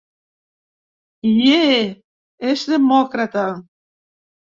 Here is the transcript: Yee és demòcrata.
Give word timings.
Yee 1.43 1.75
és 2.53 2.63
demòcrata. 2.71 3.45